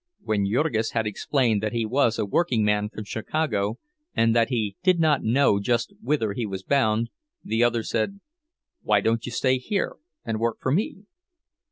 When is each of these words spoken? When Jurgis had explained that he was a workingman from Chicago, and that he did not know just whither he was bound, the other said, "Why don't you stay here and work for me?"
When 0.23 0.49
Jurgis 0.49 0.93
had 0.93 1.05
explained 1.05 1.61
that 1.61 1.73
he 1.73 1.85
was 1.85 2.17
a 2.17 2.25
workingman 2.25 2.89
from 2.89 3.03
Chicago, 3.03 3.77
and 4.15 4.35
that 4.35 4.49
he 4.49 4.75
did 4.81 4.99
not 4.99 5.21
know 5.21 5.59
just 5.59 5.93
whither 6.01 6.33
he 6.33 6.47
was 6.47 6.63
bound, 6.63 7.11
the 7.43 7.63
other 7.63 7.83
said, 7.83 8.19
"Why 8.81 8.99
don't 9.01 9.27
you 9.27 9.31
stay 9.31 9.59
here 9.59 9.97
and 10.25 10.39
work 10.39 10.57
for 10.59 10.71
me?" 10.71 11.03